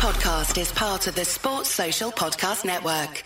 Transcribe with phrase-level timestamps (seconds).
[0.00, 3.22] podcast is part of the Sports Social Podcast Network.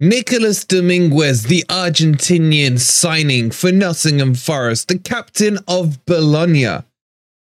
[0.00, 6.82] Nicolas Dominguez, the Argentinian signing for Nottingham Forest, the captain of Bologna.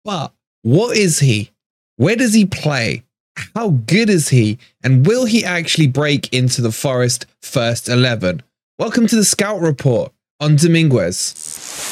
[0.05, 0.31] But
[0.61, 1.51] what is he?
[1.97, 3.03] Where does he play?
[3.53, 4.57] How good is he?
[4.81, 8.43] And will he actually break into the Forest first 11?
[8.79, 11.88] Welcome to the Scout Report on Dominguez.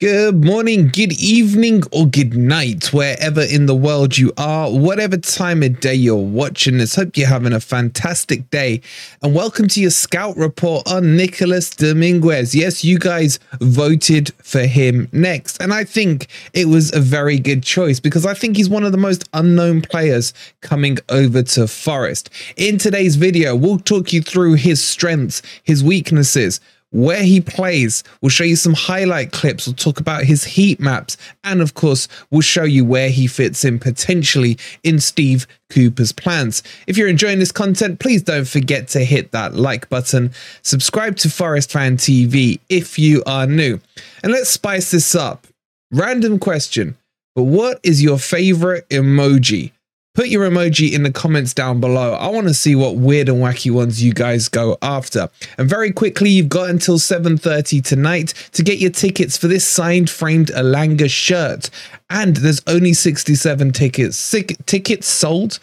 [0.00, 5.62] Good morning, good evening, or good night, wherever in the world you are, whatever time
[5.62, 6.96] of day you're watching this.
[6.96, 8.80] Hope you're having a fantastic day.
[9.22, 12.56] And welcome to your scout report on Nicolas Dominguez.
[12.56, 15.62] Yes, you guys voted for him next.
[15.62, 18.90] And I think it was a very good choice because I think he's one of
[18.90, 22.30] the most unknown players coming over to Forest.
[22.56, 26.58] In today's video, we'll talk you through his strengths, his weaknesses
[26.94, 28.04] where he plays.
[28.20, 29.66] We'll show you some highlight clips.
[29.66, 31.16] We'll talk about his heat maps.
[31.42, 36.62] And of course, we'll show you where he fits in potentially in Steve Cooper's plans.
[36.86, 40.30] If you're enjoying this content, please don't forget to hit that like button.
[40.62, 43.80] Subscribe to Forest Fan TV if you are new.
[44.22, 45.48] And let's spice this up.
[45.90, 46.96] Random question,
[47.34, 49.72] but what is your favorite emoji?
[50.14, 52.12] Put your emoji in the comments down below.
[52.12, 55.28] I want to see what weird and wacky ones you guys go after.
[55.58, 60.08] And very quickly, you've got until 7.30 tonight to get your tickets for this signed
[60.08, 61.68] framed Elanga shirt.
[62.10, 64.34] And there's only 67 tickets.
[64.66, 65.58] tickets sold.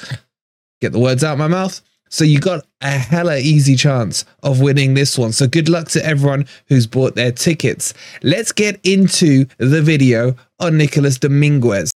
[0.81, 1.81] Get the words out of my mouth.
[2.09, 5.31] So you got a hella easy chance of winning this one.
[5.31, 7.93] So good luck to everyone who's bought their tickets.
[8.21, 11.93] Let's get into the video on Nicolas Dominguez.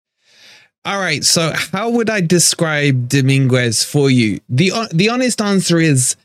[0.83, 1.23] All right.
[1.23, 4.39] So, how would I describe Dominguez for you?
[4.49, 6.15] the uh, The honest answer is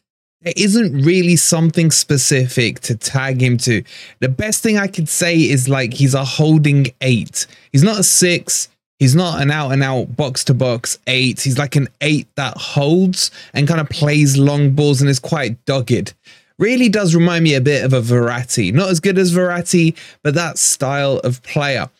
[0.43, 3.83] there isn't really something specific to tag him to.
[4.21, 7.47] The best thing I could say is like he's a holding eight.
[7.73, 8.69] He's not a six.
[8.99, 11.41] He's not an out and out box to box eight.
[11.41, 15.63] He's like an eight that holds and kind of plays long balls and is quite
[15.67, 16.15] dogged.
[16.59, 18.73] Really does remind me a bit of a Verratti.
[18.73, 21.91] Not as good as Verratti, but that style of player.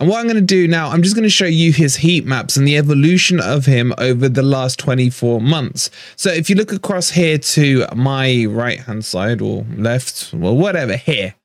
[0.00, 2.26] And what I'm going to do now, I'm just going to show you his heat
[2.26, 5.88] maps and the evolution of him over the last 24 months.
[6.16, 10.96] So if you look across here to my right hand side or left, well, whatever,
[10.96, 11.36] here,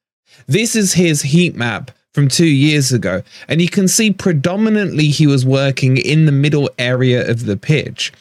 [0.48, 3.22] this is his heat map from two years ago.
[3.48, 8.12] And you can see predominantly he was working in the middle area of the pitch.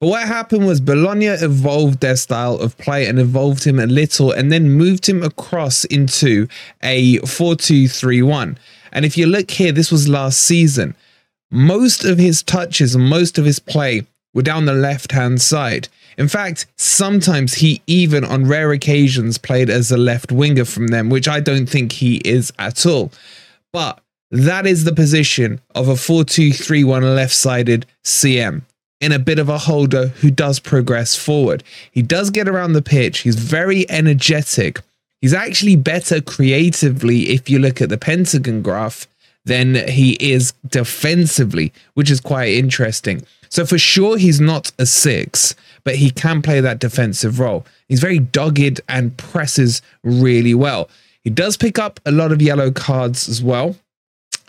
[0.00, 4.32] But what happened was Bologna evolved their style of play and evolved him a little
[4.32, 6.48] and then moved him across into
[6.82, 8.58] a 4 2 3 1.
[8.92, 10.94] And if you look here, this was last season.
[11.50, 15.88] Most of his touches and most of his play were down the left hand side.
[16.18, 21.08] In fact, sometimes he even on rare occasions played as a left winger from them,
[21.08, 23.12] which I don't think he is at all.
[23.72, 28.62] But that is the position of a 4 2 3 1 left sided CM
[29.00, 31.64] in a bit of a holder who does progress forward.
[31.90, 34.80] He does get around the pitch, he's very energetic,
[35.22, 39.06] He's actually better creatively if you look at the Pentagon graph
[39.44, 43.22] than he is defensively, which is quite interesting.
[43.48, 47.64] So for sure, he's not a six, but he can play that defensive role.
[47.88, 50.90] He's very dogged and presses really well.
[51.22, 53.76] He does pick up a lot of yellow cards as well.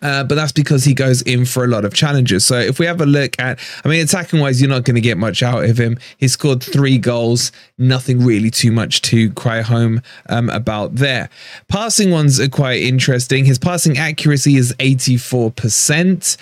[0.04, 2.46] Uh, but that's because he goes in for a lot of challenges.
[2.46, 5.02] So if we have a look at, I mean, attacking wise, you're not going to
[5.02, 5.98] get much out of him.
[6.18, 11.30] He scored three goals, nothing really too much to cry home um, about there.
[11.70, 13.46] Passing ones are quite interesting.
[13.46, 16.38] His passing accuracy is 84%.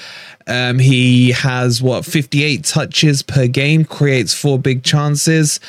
[0.48, 5.60] Um, he has what 58 touches per game, creates four big chances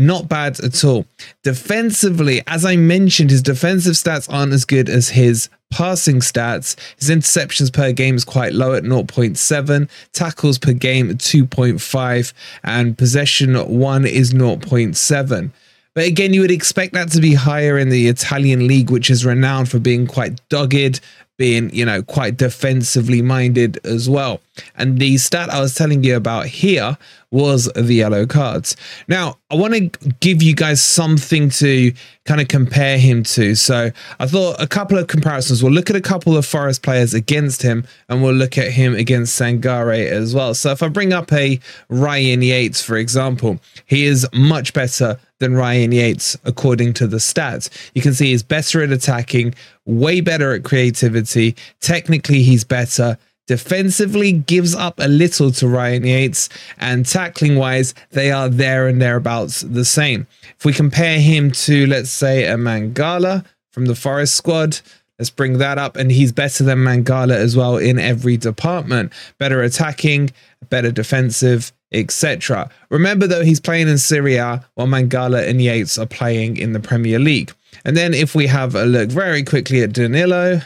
[0.00, 1.04] not bad at all.
[1.42, 6.76] Defensively, as I mentioned, his defensive stats aren't as good as his passing stats.
[6.98, 12.32] His interceptions per game is quite low at 0.7, tackles per game at 2.5,
[12.64, 15.50] and possession one is 0.7.
[15.94, 19.26] But again, you would expect that to be higher in the Italian league, which is
[19.26, 21.00] renowned for being quite dogged,
[21.38, 24.40] being, you know, quite defensively minded as well.
[24.76, 26.96] And the stat I was telling you about here
[27.30, 28.74] was the yellow cards.
[29.06, 31.92] Now, I want to give you guys something to
[32.24, 33.54] kind of compare him to.
[33.54, 35.62] So I thought a couple of comparisons.
[35.62, 38.94] We'll look at a couple of Forest players against him, and we'll look at him
[38.94, 40.54] against Sangare as well.
[40.54, 45.54] So if I bring up a Ryan Yates, for example, he is much better than
[45.54, 47.70] Ryan Yates according to the stats.
[47.94, 51.56] You can see he's better at attacking, way better at creativity.
[51.80, 53.18] Technically, he's better.
[53.48, 59.00] Defensively gives up a little to Ryan Yates, and tackling wise, they are there and
[59.00, 60.26] thereabouts the same.
[60.58, 64.78] If we compare him to, let's say, a Mangala from the Forest squad,
[65.18, 69.12] let's bring that up, and he's better than Mangala as well in every department.
[69.38, 70.30] Better attacking,
[70.68, 72.68] better defensive, etc.
[72.90, 76.80] Remember though, he's playing in Serie A while Mangala and Yates are playing in the
[76.80, 77.52] Premier League.
[77.84, 80.60] And then if we have a look very quickly at Danilo,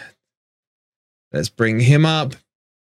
[1.32, 2.34] let's bring him up.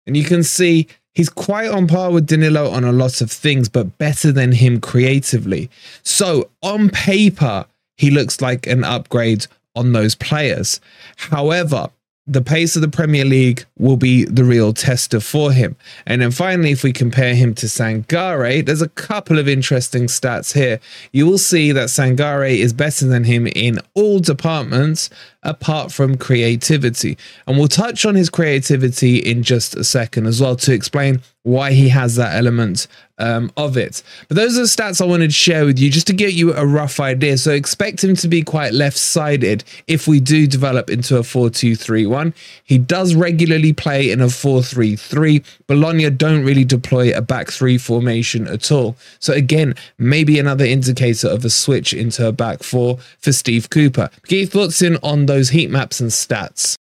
[0.06, 3.70] And you can see he's quite on par with Danilo on a lot of things,
[3.70, 5.70] but better than him creatively.
[6.04, 7.66] So on paper,
[7.98, 10.80] he looks like an upgrade on those players.
[11.18, 11.90] However,
[12.26, 15.76] the pace of the Premier League will be the real tester for him.
[16.06, 20.54] And then finally, if we compare him to Sangare, there's a couple of interesting stats
[20.54, 20.80] here.
[21.12, 25.10] You will see that Sangare is better than him in all departments
[25.44, 27.18] apart from creativity.
[27.48, 31.74] And we'll touch on his creativity in just a second as well to explain why
[31.74, 32.88] he has that element
[33.20, 34.02] um, of it.
[34.28, 36.54] But those are the stats I wanted to share with you just to get you
[36.54, 37.38] a rough idea.
[37.38, 41.50] So expect him to be quite left sided if we do develop into a 4
[41.50, 42.34] 2 3 1.
[42.64, 45.44] He does regularly play in a 4 3 3.
[45.68, 48.96] Bologna don't really deploy a back three formation at all.
[49.20, 54.10] So again, maybe another indicator of a switch into a back four for Steve Cooper.
[54.28, 56.78] Get your thoughts in on those heat maps and stats.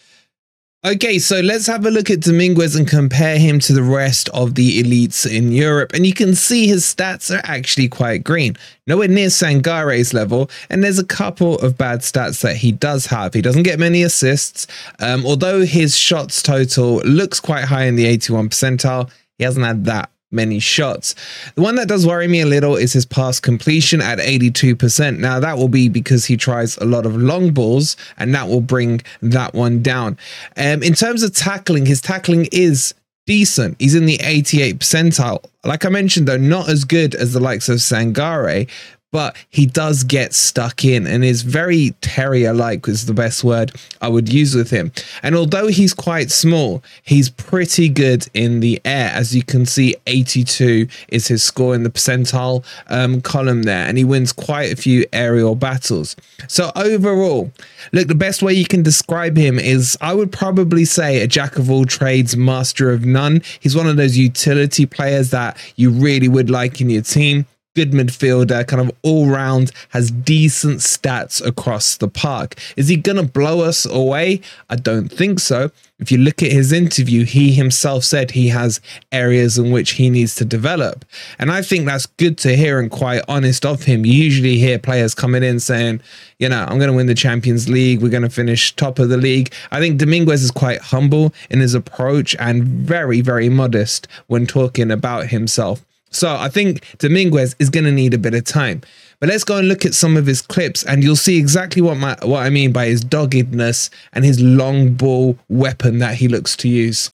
[0.84, 4.56] Okay, so let's have a look at Dominguez and compare him to the rest of
[4.56, 5.92] the elites in Europe.
[5.94, 8.56] And you can see his stats are actually quite green.
[8.88, 13.32] Nowhere near Sangare's level, and there's a couple of bad stats that he does have.
[13.32, 14.66] He doesn't get many assists,
[14.98, 19.08] um, although his shots total looks quite high in the 81 percentile.
[19.38, 21.14] He hasn't had that many shots.
[21.54, 25.18] The one that does worry me a little is his pass completion at 82%.
[25.18, 28.60] Now, that will be because he tries a lot of long balls, and that will
[28.60, 30.18] bring that one down.
[30.56, 32.94] Um, in terms of tackling, his tackling is
[33.26, 33.76] decent.
[33.78, 35.44] He's in the 88 percentile.
[35.64, 38.68] Like I mentioned, though, not as good as the likes of Sangare,
[39.12, 43.70] but he does get stuck in and is very terrier like is the best word
[44.00, 44.90] I would use with him.
[45.22, 49.10] And although he's quite small, he's pretty good in the air.
[49.10, 53.98] As you can see, 82 is his score in the percentile um, column there, and
[53.98, 56.16] he wins quite a few aerial battles.
[56.48, 57.52] So overall,
[57.92, 61.56] look, the best way you can describe him is I would probably say a jack
[61.56, 63.42] of all trades, master of none.
[63.60, 67.92] He's one of those utility players that you really would like in your team good
[67.92, 72.54] midfielder, kind of all round, has decent stats across the park.
[72.76, 74.40] Is he going to blow us away?
[74.68, 75.70] I don't think so.
[75.98, 78.80] If you look at his interview, he himself said he has
[79.12, 81.04] areas in which he needs to develop.
[81.38, 84.04] And I think that's good to hear and quite honest of him.
[84.04, 86.00] You usually hear players coming in saying,
[86.40, 88.02] you know, I'm going to win the Champions League.
[88.02, 89.52] We're going to finish top of the league.
[89.70, 94.90] I think Dominguez is quite humble in his approach and very, very modest when talking
[94.90, 95.84] about himself.
[96.14, 98.82] So I think Dominguez is going to need a bit of time.
[99.20, 101.96] But let's go and look at some of his clips, and you'll see exactly what
[101.96, 106.56] my what I mean by his doggedness and his long ball weapon that he looks
[106.56, 107.12] to use.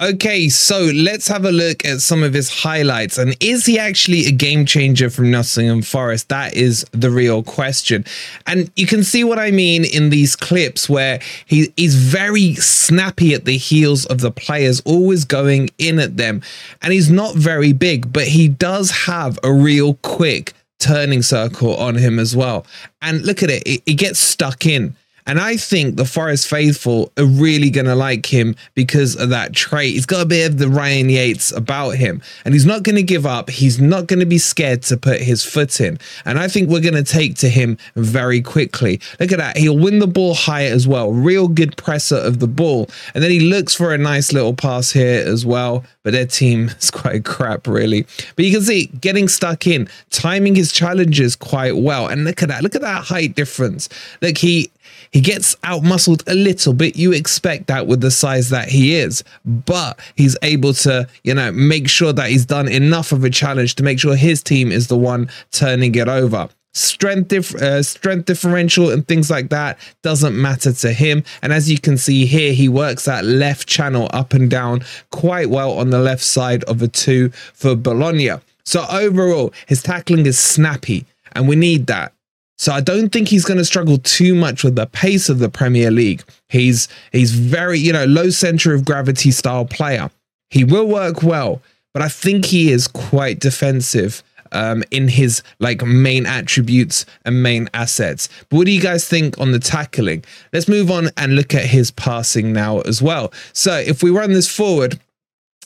[0.00, 3.18] Okay, so let's have a look at some of his highlights.
[3.18, 6.28] And is he actually a game changer from Nottingham Forest?
[6.28, 8.04] That is the real question.
[8.48, 13.32] And you can see what I mean in these clips where he is very snappy
[13.32, 16.42] at the heels of the players, always going in at them.
[16.80, 21.94] And he's not very big, but he does have a real quick turning circle on
[21.94, 22.66] him as well.
[23.02, 24.96] And look at it, it, it gets stuck in.
[25.26, 29.52] And I think the Forest faithful are really going to like him because of that
[29.52, 29.94] trait.
[29.94, 33.02] He's got a bit of the Ryan Yates about him, and he's not going to
[33.02, 33.50] give up.
[33.50, 35.98] He's not going to be scared to put his foot in.
[36.24, 39.00] And I think we're going to take to him very quickly.
[39.20, 39.56] Look at that.
[39.56, 41.12] He'll win the ball high as well.
[41.12, 42.88] Real good presser of the ball.
[43.14, 45.84] And then he looks for a nice little pass here as well.
[46.02, 48.06] But their team is quite crap, really.
[48.34, 52.08] But you can see getting stuck in, timing his challenges quite well.
[52.08, 52.62] And look at that.
[52.62, 53.88] Look at that height difference.
[54.20, 54.70] Look, he
[55.12, 56.96] he gets out muscled a little bit.
[56.96, 61.52] You expect that with the size that he is, but he's able to, you know,
[61.52, 64.88] make sure that he's done enough of a challenge to make sure his team is
[64.88, 66.48] the one turning it over.
[66.74, 71.22] Strength dif- uh, strength differential and things like that doesn't matter to him.
[71.42, 75.50] And as you can see here he works that left channel up and down quite
[75.50, 78.30] well on the left side of a 2 for Bologna.
[78.64, 82.14] So overall his tackling is snappy and we need that
[82.62, 85.48] so I don't think he's going to struggle too much with the pace of the
[85.48, 86.22] Premier League.
[86.48, 90.12] He's he's very, you know, low center of gravity style player.
[90.48, 91.60] He will work well,
[91.92, 97.68] but I think he is quite defensive um, in his like main attributes and main
[97.74, 98.28] assets.
[98.48, 100.24] But what do you guys think on the tackling?
[100.52, 103.32] Let's move on and look at his passing now as well.
[103.52, 105.00] So if we run this forward,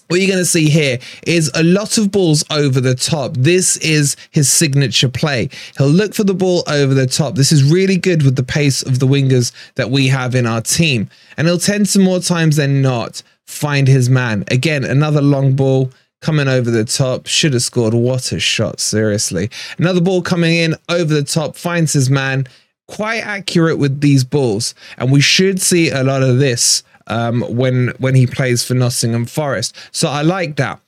[0.08, 3.34] what you're going to see here is a lot of balls over the top.
[3.36, 5.48] This is his signature play.
[5.78, 7.34] He'll look for the ball over the top.
[7.34, 10.60] This is really good with the pace of the wingers that we have in our
[10.60, 11.10] team.
[11.36, 14.44] And he'll tend to more times than not find his man.
[14.48, 17.26] Again, another long ball coming over the top.
[17.26, 17.94] Should have scored.
[17.94, 19.50] What a shot, seriously.
[19.78, 22.46] Another ball coming in over the top, finds his man.
[22.88, 24.74] Quite accurate with these balls.
[24.98, 29.26] And we should see a lot of this um, when when he plays for Nottingham
[29.26, 29.76] Forest.
[29.92, 30.80] So I like that.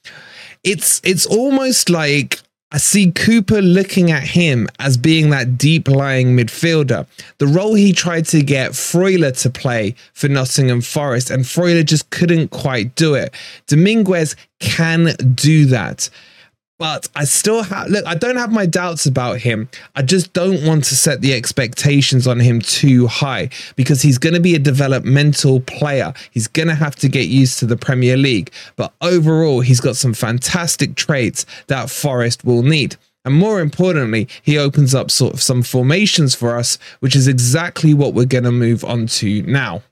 [0.64, 6.37] It's it's almost like I see Cooper looking at him as being that deep lying
[6.37, 7.06] midfielder.
[7.38, 12.10] The role he tried to get Freuler to play for Nottingham Forest, and Freuler just
[12.10, 13.32] couldn't quite do it.
[13.68, 16.10] Dominguez can do that
[16.78, 19.68] but I still have look, I don't have my doubts about him.
[19.97, 24.35] I just don't want to set the expectations on him too high because he's going
[24.35, 26.14] to be a developmental player.
[26.30, 28.52] He's going to have to get used to the Premier League.
[28.76, 32.97] But overall, he's got some fantastic traits that Forest will need.
[33.25, 37.92] And more importantly, he opens up sort of some formations for us, which is exactly
[37.92, 39.82] what we're going to move on to now.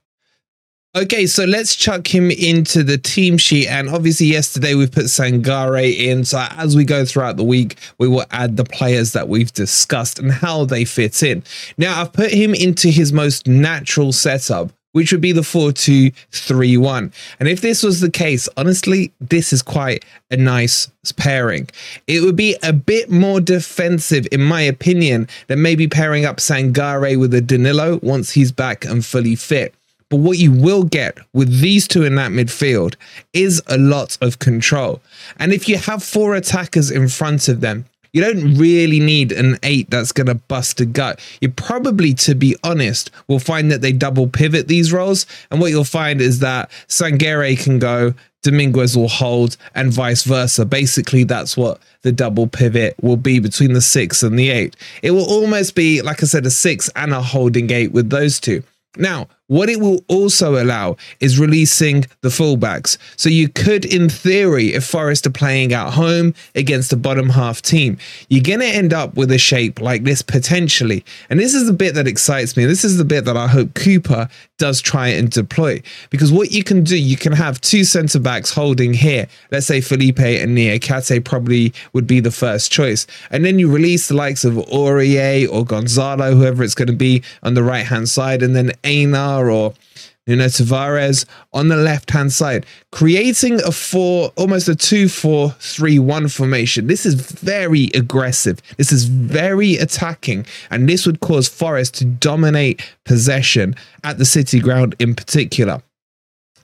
[0.97, 3.67] Okay, so let's chuck him into the team sheet.
[3.67, 6.25] And obviously, yesterday we put Sangare in.
[6.25, 10.17] So as we go throughout the week, we will add the players that we've discussed
[10.17, 11.43] and how they fit in.
[11.77, 16.09] Now, I've put him into his most natural setup, which would be the 4 2
[16.31, 17.13] 3 1.
[17.39, 21.69] And if this was the case, honestly, this is quite a nice pairing.
[22.07, 27.19] It would be a bit more defensive, in my opinion, than maybe pairing up Sangare
[27.19, 29.75] with a Danilo once he's back and fully fit.
[30.09, 32.95] But what you will get with these two in that midfield
[33.33, 35.01] is a lot of control.
[35.37, 39.57] And if you have four attackers in front of them, you don't really need an
[39.63, 41.19] eight that's going to bust a gut.
[41.41, 45.25] You probably, to be honest, will find that they double pivot these roles.
[45.51, 50.65] And what you'll find is that Sangare can go, Dominguez will hold, and vice versa.
[50.65, 54.75] Basically, that's what the double pivot will be between the six and the eight.
[55.03, 58.39] It will almost be, like I said, a six and a holding eight with those
[58.39, 58.63] two.
[58.95, 62.97] Now, what it will also allow is releasing the fullbacks.
[63.15, 67.61] So you could, in theory, if Forest are playing at home against a bottom half
[67.61, 67.97] team,
[68.29, 71.03] you're going to end up with a shape like this potentially.
[71.29, 72.65] And this is the bit that excites me.
[72.65, 75.81] This is the bit that I hope Cooper does try and deploy.
[76.09, 79.27] Because what you can do, you can have two centre backs holding here.
[79.51, 83.07] Let's say Felipe and Niakhaté probably would be the first choice.
[83.31, 87.23] And then you release the likes of Aurier or Gonzalo, whoever it's going to be,
[87.43, 89.73] on the right hand side, and then Einar or
[90.27, 95.97] Nuno Tavares on the left hand side, creating a four, almost a two, four, three,
[95.97, 96.87] one formation.
[96.87, 98.61] This is very aggressive.
[98.77, 104.59] This is very attacking, and this would cause Forest to dominate possession at the City
[104.59, 105.81] ground in particular.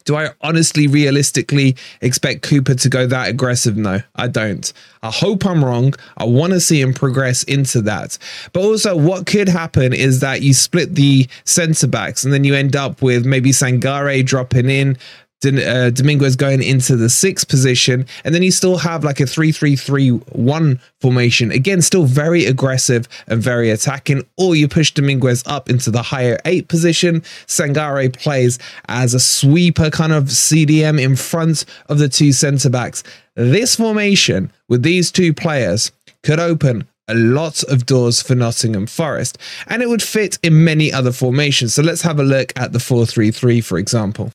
[0.06, 3.78] Do I honestly, realistically expect Cooper to go that aggressive?
[3.78, 4.72] No, I don't.
[5.02, 5.94] I hope I'm wrong.
[6.18, 8.18] I want to see him progress into that.
[8.54, 12.56] But also, what could happen is that you split the centre backs and then you
[12.56, 14.98] end up with maybe Sangare dropping in,
[15.46, 19.52] uh, Dominguez going into the sixth position, and then you still have like a 3
[19.52, 21.52] 3 3 1 formation.
[21.52, 24.24] Again, still very aggressive and very attacking.
[24.38, 27.22] Or you push Dominguez up into the higher eight position.
[27.48, 33.04] Sangare plays as a sweeper kind of CDM in front of the two centre backs.
[33.36, 35.92] This formation with these two players
[36.24, 40.92] could open a lot of doors for Nottingham Forest, and it would fit in many
[40.92, 41.74] other formations.
[41.74, 44.32] So let's have a look at the 4 3 3, for example.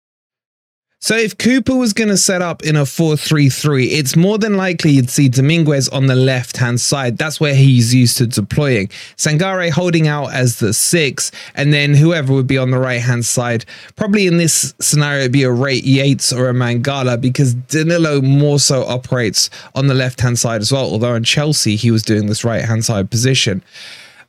[1.00, 4.90] So if Cooper was going to set up in a 4-3-3, it's more than likely
[4.90, 7.18] you'd see Dominguez on the left-hand side.
[7.18, 8.88] That's where he's used to deploying.
[9.16, 13.64] Sangare holding out as the six, and then whoever would be on the right-hand side.
[13.94, 18.58] Probably in this scenario, it'd be a Ray Yates or a Mangala because Danilo more
[18.58, 20.84] so operates on the left-hand side as well.
[20.84, 23.62] Although in Chelsea, he was doing this right-hand side position.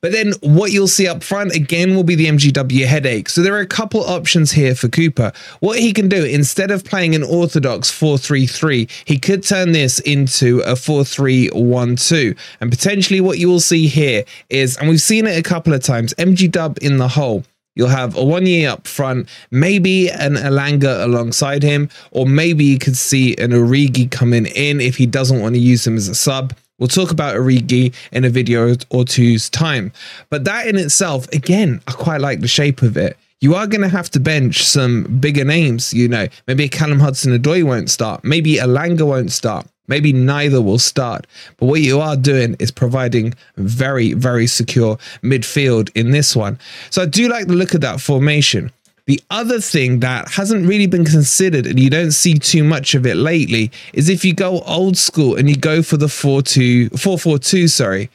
[0.01, 3.29] But then what you'll see up front again will be the MGW headache.
[3.29, 5.31] So there are a couple options here for Cooper.
[5.59, 10.61] What he can do instead of playing an orthodox 4-3-3, he could turn this into
[10.61, 12.37] a 4-3-1-2.
[12.61, 15.83] And potentially what you will see here is, and we've seen it a couple of
[15.83, 17.43] times, MGW in the hole.
[17.75, 23.35] You'll have Awoniyi up front, maybe an Elanga alongside him, or maybe you could see
[23.37, 26.53] an Origi coming in if he doesn't want to use him as a sub.
[26.79, 29.91] We'll talk about Origi in a video or two's time.
[30.29, 33.17] But that in itself, again, I quite like the shape of it.
[33.41, 36.27] You are going to have to bench some bigger names, you know.
[36.47, 38.23] Maybe Callum Hudson-Odoi won't start.
[38.23, 39.67] Maybe Elanga won't start.
[39.87, 41.25] Maybe neither will start.
[41.57, 46.59] But what you are doing is providing very, very secure midfield in this one.
[46.91, 48.71] So I do like the look of that formation.
[49.09, 53.07] The other thing that hasn't really been considered and you don't see too much of
[53.07, 57.71] it lately is if you go old school and you go for the 4-2 4-4-2,
[57.71, 58.11] sorry,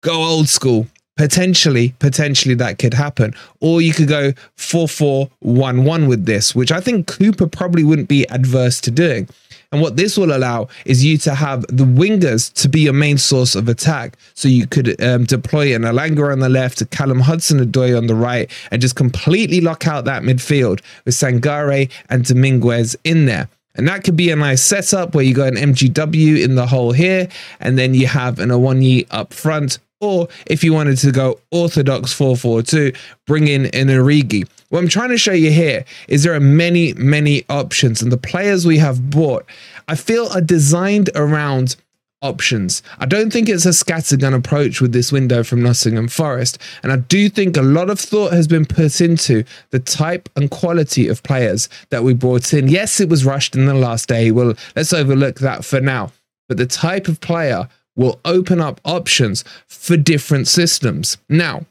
[0.00, 0.86] go old school.
[1.16, 3.34] Potentially, potentially that could happen.
[3.60, 8.80] Or you could go 4-4-1-1 with this, which I think Cooper probably wouldn't be adverse
[8.82, 9.28] to doing.
[9.70, 13.18] And what this will allow is you to have the wingers to be your main
[13.18, 14.16] source of attack.
[14.32, 18.14] So you could um, deploy an Elanga on the left, a Callum Hudson-Odoi on the
[18.14, 23.48] right, and just completely lock out that midfield with Sangare and Dominguez in there.
[23.74, 26.92] And that could be a nice setup where you got an MGW in the hole
[26.92, 27.28] here,
[27.60, 29.78] and then you have an Awoniyi up front.
[30.00, 34.48] Or if you wanted to go orthodox 4-4-2, bring in an Origi.
[34.68, 38.18] What I'm trying to show you here is there are many, many options, and the
[38.18, 39.46] players we have bought,
[39.88, 41.76] I feel, are designed around
[42.20, 42.82] options.
[42.98, 46.96] I don't think it's a scattergun approach with this window from Nottingham Forest, and I
[46.96, 51.22] do think a lot of thought has been put into the type and quality of
[51.22, 52.68] players that we brought in.
[52.68, 54.30] Yes, it was rushed in the last day.
[54.30, 56.12] Well, let's overlook that for now.
[56.48, 61.18] But the type of player will open up options for different systems.
[61.28, 61.66] Now,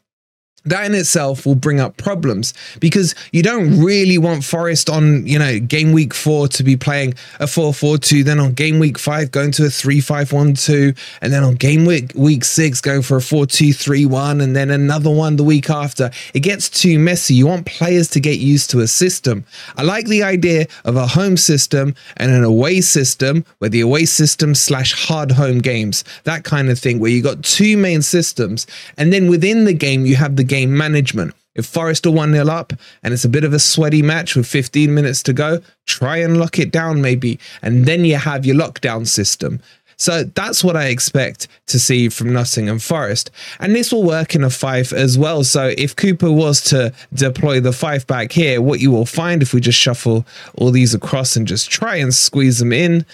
[0.65, 5.39] that in itself will bring up problems because you don't really want Forest on, you
[5.39, 8.97] know, game week four to be playing a 4 4 2, then on game week
[8.97, 12.81] five going to a 3 5 1 2, and then on game week, week six
[12.81, 16.11] going for a 4 2 3 1, and then another one the week after.
[16.33, 17.35] It gets too messy.
[17.35, 19.45] You want players to get used to a system.
[19.77, 24.05] I like the idea of a home system and an away system where the away
[24.05, 28.67] system slash hard home games, that kind of thing, where you got two main systems,
[28.97, 31.33] and then within the game, you have the game management.
[31.55, 32.71] If Forest are 1 0 up
[33.03, 36.37] and it's a bit of a sweaty match with 15 minutes to go, try and
[36.37, 37.39] lock it down maybe.
[37.61, 39.59] And then you have your lockdown system.
[39.97, 43.31] So that's what I expect to see from Nottingham Forest.
[43.59, 45.43] And this will work in a five as well.
[45.43, 49.53] So if Cooper was to deploy the five back here, what you will find if
[49.53, 50.25] we just shuffle
[50.55, 53.05] all these across and just try and squeeze them in.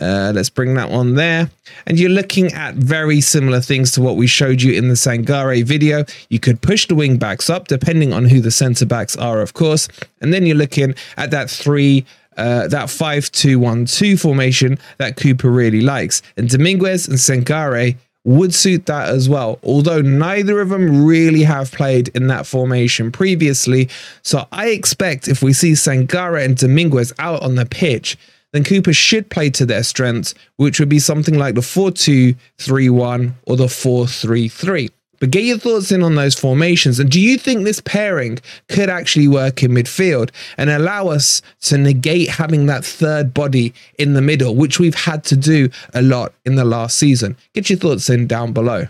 [0.00, 1.50] Uh, let's bring that one there.
[1.86, 5.62] And you're looking at very similar things to what we showed you in the Sangare
[5.64, 6.04] video.
[6.28, 9.52] You could push the wing backs up, depending on who the centre backs are, of
[9.52, 9.88] course.
[10.20, 16.22] And then you're looking at that three uh, that 5-2-1-2 formation that Cooper really likes.
[16.36, 21.72] And Dominguez and Sangare would suit that as well, although neither of them really have
[21.72, 23.88] played in that formation previously.
[24.22, 28.16] So I expect if we see Sangare and Dominguez out on the pitch,
[28.52, 32.34] then Cooper should play to their strengths, which would be something like the 4 2
[32.58, 34.90] 3 1 or the 4 3 3.
[35.22, 36.98] But get your thoughts in on those formations.
[36.98, 41.78] And do you think this pairing could actually work in midfield and allow us to
[41.78, 46.34] negate having that third body in the middle, which we've had to do a lot
[46.44, 47.36] in the last season?
[47.54, 48.88] Get your thoughts in down below.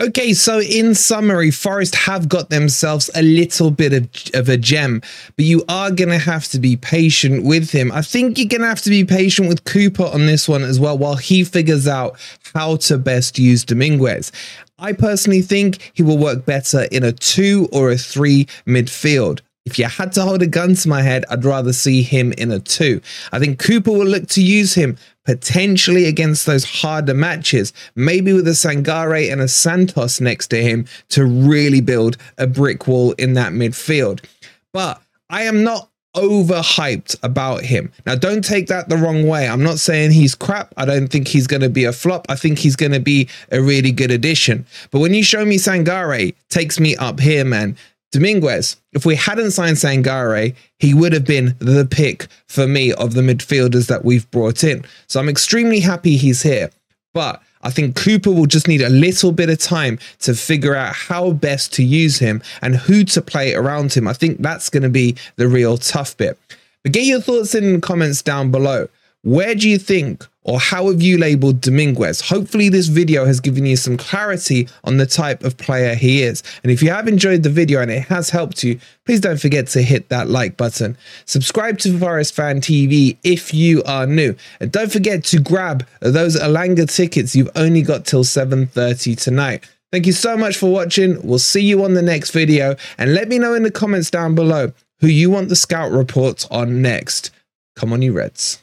[0.00, 5.02] Okay, so in summary, Forest have got themselves a little bit of, of a gem,
[5.34, 7.90] but you are going to have to be patient with him.
[7.90, 10.78] I think you're going to have to be patient with Cooper on this one as
[10.78, 12.16] well while he figures out
[12.54, 14.30] how to best use Dominguez.
[14.78, 19.40] I personally think he will work better in a two or a three midfield.
[19.66, 22.50] If you had to hold a gun to my head, I'd rather see him in
[22.50, 23.02] a two.
[23.32, 28.48] I think Cooper will look to use him potentially against those harder matches, maybe with
[28.48, 33.34] a Sangare and a Santos next to him to really build a brick wall in
[33.34, 34.24] that midfield.
[34.72, 37.92] But I am not overhyped about him.
[38.04, 39.48] Now, don't take that the wrong way.
[39.48, 40.74] I'm not saying he's crap.
[40.76, 42.26] I don't think he's going to be a flop.
[42.28, 44.66] I think he's going to be a really good addition.
[44.90, 47.76] But when you show me Sangare, takes me up here, man.
[48.10, 53.14] Dominguez, if we hadn't signed Sangare, he would have been the pick for me of
[53.14, 54.84] the midfielders that we've brought in.
[55.06, 56.70] So I'm extremely happy he's here.
[57.14, 60.94] But I think Cooper will just need a little bit of time to figure out
[60.94, 64.06] how best to use him and who to play around him.
[64.06, 66.38] I think that's going to be the real tough bit.
[66.82, 68.88] But get your thoughts in the comments down below.
[69.22, 72.20] Where do you think or how have you labeled Dominguez?
[72.20, 76.42] Hopefully this video has given you some clarity on the type of player he is.
[76.62, 79.66] And if you have enjoyed the video and it has helped you, please don't forget
[79.68, 80.96] to hit that like button.
[81.24, 84.36] Subscribe to Forest Fan TV if you are new.
[84.60, 87.34] And don't forget to grab those Elanga tickets.
[87.34, 89.68] You've only got till 7.30 tonight.
[89.90, 91.20] Thank you so much for watching.
[91.26, 92.76] We'll see you on the next video.
[92.98, 96.46] And let me know in the comments down below who you want the scout reports
[96.50, 97.32] on next.
[97.74, 98.62] Come on, you Reds.